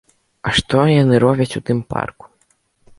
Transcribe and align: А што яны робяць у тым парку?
А 0.49 0.53
што 0.59 0.79
яны 1.03 1.21
робяць 1.27 1.51
у 1.63 1.65
тым 1.71 1.79
парку? 1.95 2.25